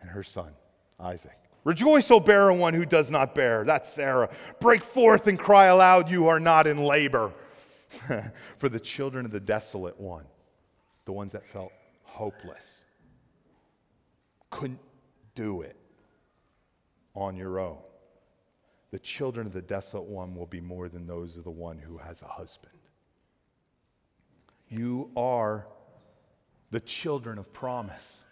[0.00, 0.52] and her son,
[1.00, 1.38] Isaac.
[1.64, 3.64] Rejoice, O barren one who does not bear.
[3.64, 4.28] That's Sarah.
[4.60, 7.32] Break forth and cry aloud, you are not in labor.
[8.58, 10.24] For the children of the desolate one,
[11.04, 12.82] the ones that felt hopeless,
[14.50, 14.80] couldn't
[15.34, 15.76] do it
[17.14, 17.78] on your own.
[18.94, 21.98] The children of the desolate one will be more than those of the one who
[21.98, 22.78] has a husband.
[24.68, 25.66] You are
[26.70, 28.22] the children of promise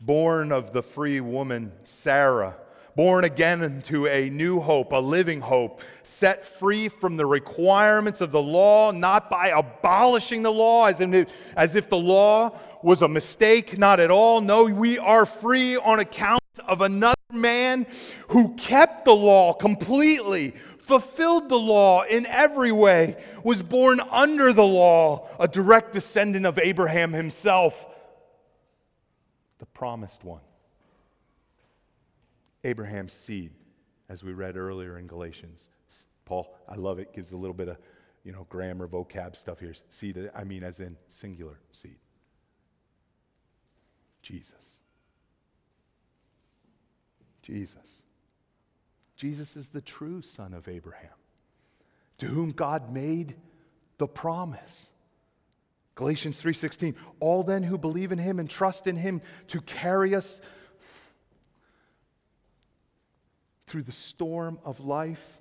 [0.00, 2.56] born of the free woman Sarah,
[2.94, 8.30] born again into a new hope, a living hope, set free from the requirements of
[8.30, 11.26] the law, not by abolishing the law as, in,
[11.56, 14.40] as if the law was a mistake, not at all.
[14.40, 17.86] No, we are free on account of another man
[18.28, 24.64] who kept the law completely, fulfilled the law in every way, was born under the
[24.64, 27.86] law, a direct descendant of Abraham himself
[29.58, 30.42] the promised one.
[32.64, 33.52] Abraham's seed,
[34.08, 35.70] as we read earlier in Galatians.
[36.24, 37.76] Paul, I love it, gives a little bit of,
[38.24, 39.74] you know, grammar, vocab stuff here.
[39.88, 41.96] Seed, I mean as in singular seed.
[44.22, 44.75] Jesus.
[47.46, 48.02] Jesus.
[49.14, 51.14] Jesus is the true son of Abraham,
[52.18, 53.36] to whom God made
[53.98, 54.88] the promise.
[55.94, 60.40] Galatians 3:16 All then who believe in him and trust in him to carry us
[63.68, 65.40] through the storm of life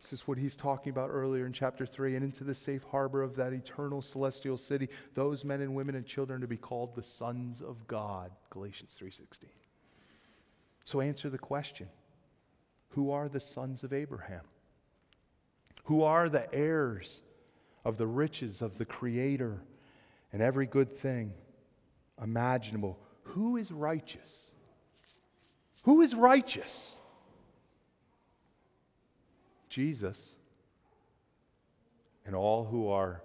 [0.00, 3.22] this is what he's talking about earlier in chapter 3 and into the safe harbor
[3.22, 7.02] of that eternal celestial city those men and women and children to be called the
[7.02, 9.65] sons of God Galatians 3:16
[10.86, 11.88] So answer the question
[12.90, 14.44] Who are the sons of Abraham
[15.84, 17.22] Who are the heirs
[17.84, 19.60] of the riches of the Creator
[20.32, 21.32] and every good thing
[22.22, 22.98] imaginable.
[23.22, 24.50] Who is righteous?
[25.84, 26.94] Who is righteous?
[29.68, 30.32] Jesus
[32.24, 33.22] and all who are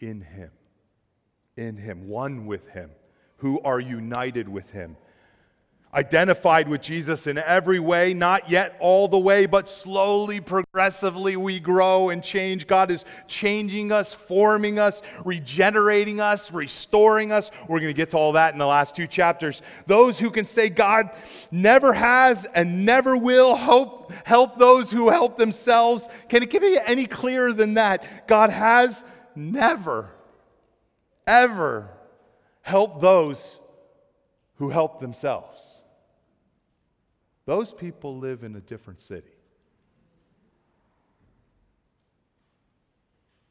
[0.00, 0.50] in Him,
[1.56, 2.90] in Him, one with Him,
[3.36, 4.96] who are united with Him
[5.94, 11.60] identified with Jesus in every way, not yet all the way, but slowly, progressively, we
[11.60, 12.66] grow and change.
[12.66, 17.50] God is changing us, forming us, regenerating us, restoring us.
[17.68, 19.60] We're going to get to all that in the last two chapters.
[19.86, 21.10] Those who can say God
[21.50, 26.08] never has and never will hope, help those who help themselves.
[26.28, 28.26] Can it you any clearer than that?
[28.26, 30.10] God has never,
[31.26, 31.90] ever
[32.62, 33.58] helped those
[34.56, 35.71] who help themselves.
[37.44, 39.32] Those people live in a different city.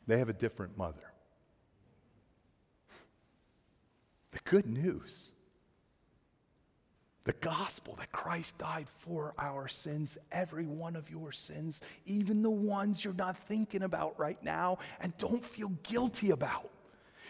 [0.07, 1.11] They have a different mother.
[4.31, 5.27] The good news,
[7.23, 12.49] the gospel that Christ died for our sins, every one of your sins, even the
[12.49, 16.69] ones you're not thinking about right now and don't feel guilty about.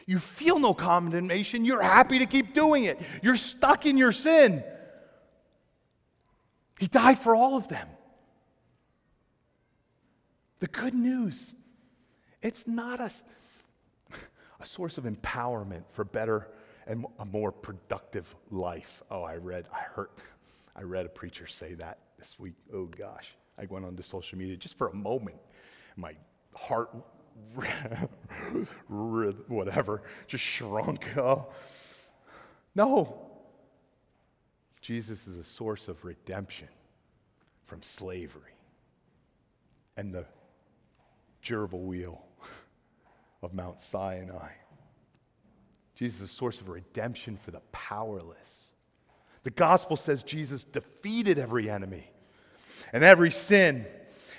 [0.06, 3.00] You feel no condemnation, you're happy to keep doing it.
[3.22, 4.64] You're stuck in your sin.
[6.82, 7.88] He died for all of them.
[10.58, 11.54] The good news,
[12.42, 13.12] it's not a,
[14.60, 16.48] a source of empowerment for better
[16.88, 19.04] and a more productive life.
[19.12, 20.10] Oh, I read, I heard,
[20.76, 22.56] I read a preacher say that this week.
[22.74, 25.38] Oh gosh, I went onto social media just for a moment.
[25.98, 26.16] My
[26.56, 26.90] heart,
[28.88, 31.16] whatever, just shrunk.
[31.16, 31.50] Oh.
[32.74, 33.31] No,
[34.82, 36.68] Jesus is a source of redemption
[37.66, 38.42] from slavery
[39.96, 40.26] and the
[41.44, 42.24] gerbil wheel
[43.42, 44.50] of Mount Sinai.
[45.96, 48.72] Jesus is a source of redemption for the powerless.
[49.44, 52.12] The gospel says Jesus defeated every enemy
[52.92, 53.86] and every sin.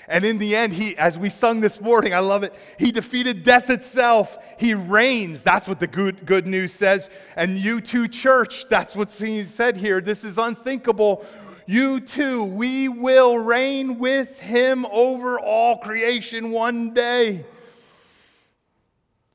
[0.09, 3.45] And in the end, he, as we sung this morning, I love it, he defeated
[3.45, 4.39] death itself.
[4.59, 5.43] He reigns.
[5.43, 7.09] That's what the good, good news says.
[7.37, 10.01] And you too, church, that's what's being said here.
[10.01, 11.25] This is unthinkable.
[11.67, 17.45] you too, we will reign with him over all creation one day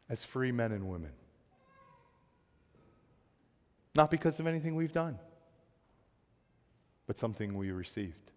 [0.10, 1.12] as free men and women.
[3.96, 5.18] Not because of anything we've done,
[7.08, 8.32] but something we received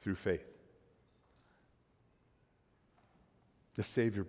[0.00, 0.57] through faith.
[3.78, 4.26] The Savior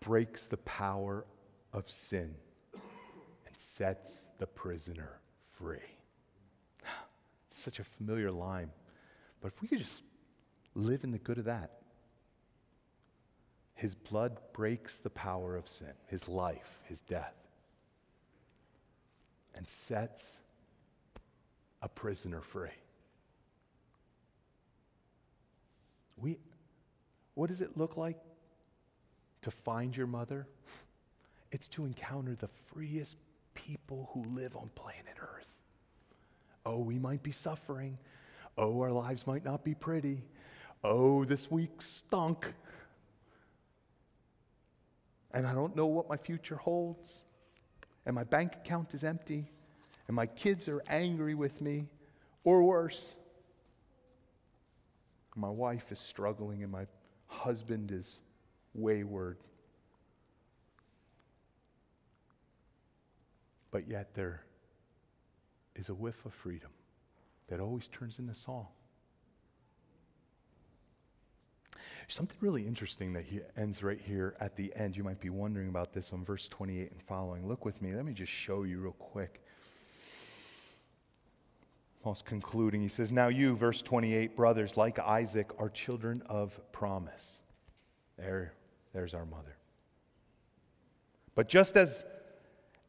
[0.00, 1.24] breaks the power
[1.72, 2.34] of sin
[2.74, 5.20] and sets the prisoner
[5.52, 5.78] free.
[7.50, 8.70] Such a familiar line.
[9.40, 10.02] But if we could just
[10.74, 11.82] live in the good of that,
[13.76, 17.36] his blood breaks the power of sin, his life, his death,
[19.54, 20.38] and sets
[21.80, 22.70] a prisoner free.
[26.16, 26.38] We,
[27.34, 28.18] what does it look like
[29.42, 30.46] to find your mother?
[31.52, 33.16] It's to encounter the freest
[33.54, 35.48] people who live on planet Earth.
[36.64, 37.98] Oh, we might be suffering.
[38.58, 40.22] Oh, our lives might not be pretty.
[40.84, 42.46] Oh, this week stunk.
[45.32, 47.20] And I don't know what my future holds.
[48.06, 49.50] And my bank account is empty.
[50.08, 51.86] And my kids are angry with me,
[52.42, 53.14] or worse.
[55.36, 56.86] My wife is struggling, and my
[57.30, 58.20] husband is
[58.74, 59.38] wayward.
[63.70, 64.42] But yet there
[65.76, 66.70] is a whiff of freedom
[67.48, 68.66] that always turns into song.
[72.08, 74.96] Something really interesting that he ends right here at the end.
[74.96, 77.46] You might be wondering about this on verse 28 and following.
[77.46, 77.94] Look with me.
[77.94, 79.40] Let me just show you real quick.
[82.02, 82.80] Paul's concluding.
[82.80, 87.40] He says, Now you, verse 28, brothers, like Isaac, are children of promise.
[88.16, 88.54] There,
[88.92, 89.56] there's our mother.
[91.34, 92.04] But just as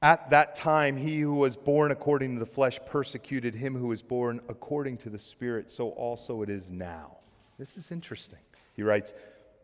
[0.01, 4.01] at that time he who was born according to the flesh persecuted him who was
[4.01, 7.17] born according to the Spirit, so also it is now.
[7.59, 8.39] This is interesting.
[8.75, 9.13] He writes,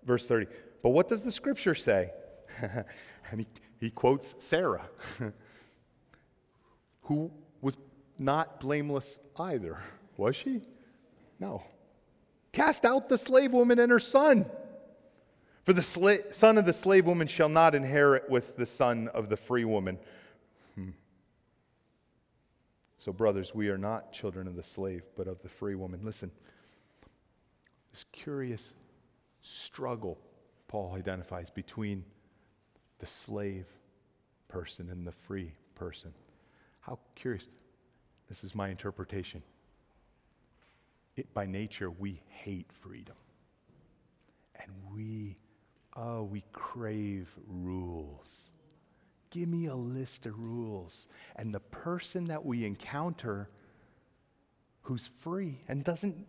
[0.04, 0.48] verse 30,
[0.84, 2.12] But what does the scripture say?
[3.32, 3.48] and he,
[3.80, 4.88] he quotes Sarah,
[7.02, 7.32] who
[8.20, 9.78] not blameless either,
[10.18, 10.62] was she?
[11.40, 11.64] No.
[12.52, 14.46] Cast out the slave woman and her son.
[15.64, 19.30] For the sla- son of the slave woman shall not inherit with the son of
[19.30, 20.00] the free woman.
[20.76, 20.92] Hmm.
[22.98, 26.00] So, brothers, we are not children of the slave, but of the free woman.
[26.04, 26.32] Listen,
[27.92, 28.74] this curious
[29.42, 30.18] struggle
[30.68, 32.04] Paul identifies between
[33.00, 33.66] the slave
[34.48, 36.14] person and the free person.
[36.82, 37.48] How curious.
[38.30, 39.42] This is my interpretation.
[41.16, 43.16] It, by nature, we hate freedom.
[44.56, 45.38] And we
[45.98, 48.52] Oh, we crave rules.
[49.32, 51.08] Give me a list of rules.
[51.36, 53.50] And the person that we encounter
[54.84, 56.28] who's free and doesn't,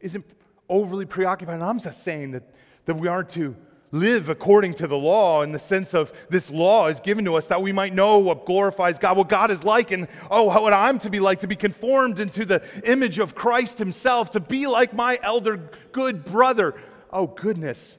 [0.00, 0.26] isn't
[0.68, 3.56] overly preoccupied, and I'm just saying that, that we aren't to
[3.92, 7.46] live according to the law in the sense of this law is given to us
[7.46, 10.98] that we might know what glorifies God, what God is like, and oh, what I'm
[11.00, 14.94] to be like, to be conformed into the image of Christ Himself, to be like
[14.94, 16.74] my elder good brother.
[17.12, 17.98] Oh, goodness.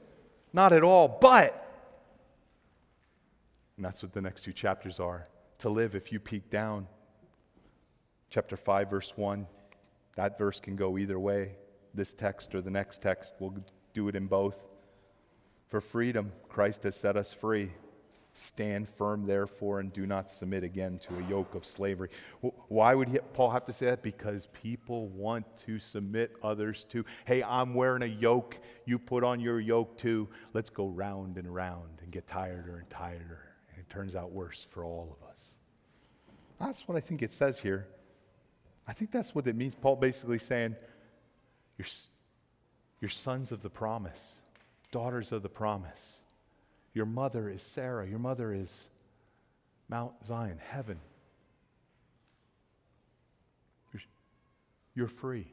[0.52, 1.08] Not at all.
[1.08, 1.60] But,
[3.78, 5.28] and that's what the next two chapters are
[5.60, 6.88] to live if you peek down.
[8.30, 9.48] Chapter 5, verse 1.
[10.16, 11.56] That verse can go either way.
[11.94, 13.56] This text or the next text, we'll
[13.94, 14.64] do it in both.
[15.74, 17.72] For freedom, Christ has set us free.
[18.34, 22.10] Stand firm, therefore, and do not submit again to a yoke of slavery.
[22.68, 24.04] Why would he, Paul have to say that?
[24.04, 28.60] Because people want to submit others to, hey, I'm wearing a yoke.
[28.86, 30.30] You put on your yoke too.
[30.54, 33.40] Let's go round and round and get tireder and tireder.
[33.72, 35.42] And it turns out worse for all of us.
[36.60, 37.88] That's what I think it says here.
[38.88, 39.74] I think that's what it means.
[39.74, 40.76] Paul basically saying,
[41.80, 41.88] you're,
[43.02, 44.36] you're sons of the promise,
[44.94, 46.20] daughters of the promise.
[46.94, 48.08] Your mother is Sarah.
[48.08, 48.88] Your mother is
[49.90, 50.98] Mount Zion, heaven.
[54.96, 55.48] You're, free.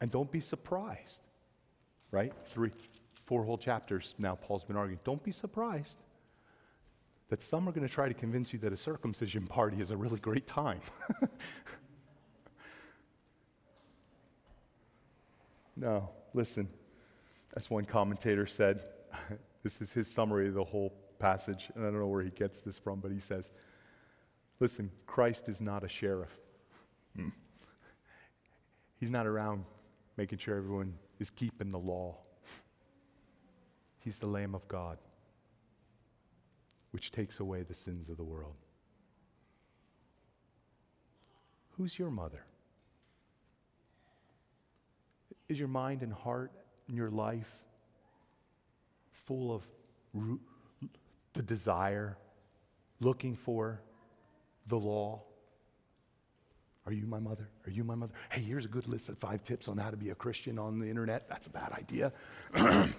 [0.00, 1.20] And don't be surprised,
[2.10, 2.32] right?
[2.46, 2.70] Three,
[3.26, 4.98] four whole chapters now, Paul's been arguing.
[5.04, 5.98] Don't be surprised
[7.28, 9.96] that some are going to try to convince you that a circumcision party is a
[9.96, 10.80] really great time.
[15.76, 16.66] no, listen.
[17.58, 18.84] As one commentator said,
[19.64, 22.62] this is his summary of the whole passage, and I don't know where he gets
[22.62, 23.50] this from, but he says,
[24.60, 26.30] Listen, Christ is not a sheriff.
[27.16, 27.30] Hmm.
[29.00, 29.64] He's not around
[30.16, 32.18] making sure everyone is keeping the law.
[33.98, 34.98] He's the Lamb of God,
[36.92, 38.54] which takes away the sins of the world.
[41.70, 42.44] Who's your mother?
[45.48, 46.52] Is your mind and heart
[46.88, 47.52] and your life
[49.12, 49.62] full of
[51.34, 52.16] the desire,
[53.00, 53.80] looking for
[54.66, 55.22] the law?
[56.86, 57.48] Are you my mother?
[57.66, 58.14] Are you my mother?
[58.30, 60.78] Hey, here's a good list of five tips on how to be a Christian on
[60.78, 61.28] the internet.
[61.28, 62.12] That's a bad idea.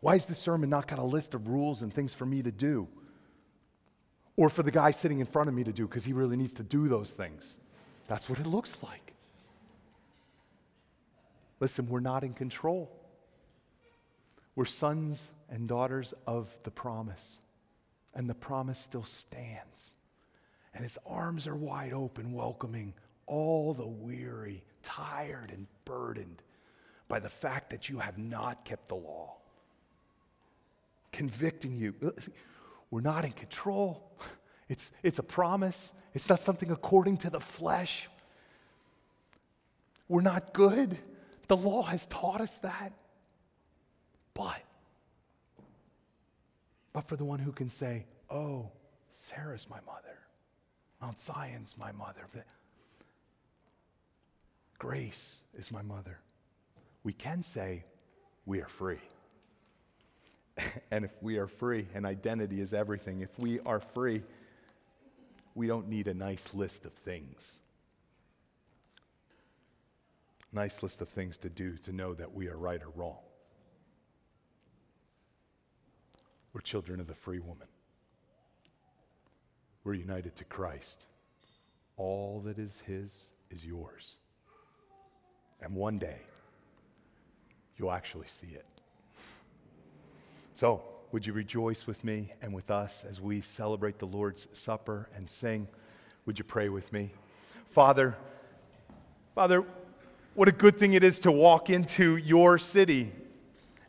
[0.00, 2.52] Why is this sermon not got a list of rules and things for me to
[2.52, 2.86] do?
[4.36, 6.52] Or for the guy sitting in front of me to do because he really needs
[6.54, 7.56] to do those things.
[8.06, 9.13] That's what it looks like.
[11.60, 12.90] Listen, we're not in control.
[14.56, 17.38] We're sons and daughters of the promise,
[18.14, 19.94] and the promise still stands.
[20.74, 22.94] And its arms are wide open, welcoming
[23.26, 26.42] all the weary, tired, and burdened
[27.08, 29.36] by the fact that you have not kept the law
[31.14, 31.94] convicting you.
[32.90, 34.10] We're not in control.
[34.68, 38.08] It's, it's a promise, it's not something according to the flesh.
[40.08, 40.98] We're not good.
[41.48, 42.92] The law has taught us that.
[44.32, 44.62] But,
[46.92, 48.70] but for the one who can say, Oh,
[49.12, 50.18] Sarah's my mother,
[51.00, 52.26] Mount Zion's my mother,
[54.78, 56.18] grace is my mother,
[57.04, 57.84] we can say,
[58.44, 58.98] We are free.
[60.90, 64.22] and if we are free, and identity is everything, if we are free,
[65.54, 67.60] we don't need a nice list of things.
[70.54, 73.18] Nice list of things to do to know that we are right or wrong.
[76.52, 77.66] We're children of the free woman.
[79.82, 81.06] We're united to Christ.
[81.96, 84.18] All that is His is yours.
[85.60, 86.18] And one day,
[87.76, 88.66] you'll actually see it.
[90.54, 95.08] So, would you rejoice with me and with us as we celebrate the Lord's Supper
[95.16, 95.66] and sing?
[96.26, 97.10] Would you pray with me?
[97.70, 98.16] Father,
[99.34, 99.64] Father,
[100.34, 103.12] what a good thing it is to walk into your city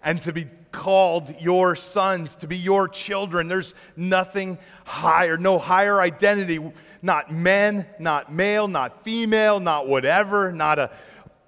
[0.04, 3.48] and to be called your sons, to be your children.
[3.48, 6.60] There's nothing higher, no higher identity.
[7.02, 10.92] Not men, not male, not female, not whatever, not a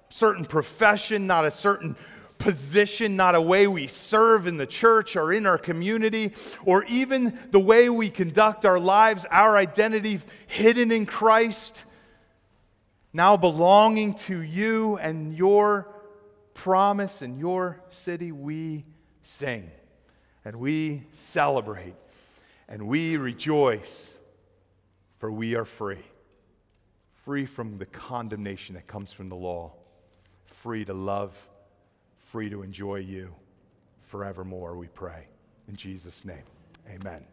[0.08, 1.94] certain profession, not a certain
[2.38, 6.32] position, not a way we serve in the church or in our community,
[6.64, 11.84] or even the way we conduct our lives, our identity hidden in Christ,
[13.12, 15.88] now belonging to you and your
[16.54, 18.84] promise and your city, we
[19.22, 19.70] sing
[20.44, 21.94] and we celebrate
[22.68, 24.14] and we rejoice,
[25.18, 26.04] for we are free.
[27.24, 29.72] Free from the condemnation that comes from the law,
[30.46, 31.36] free to love
[32.28, 33.34] free to enjoy you
[34.02, 35.26] forevermore, we pray.
[35.66, 36.44] In Jesus' name,
[36.88, 37.24] amen.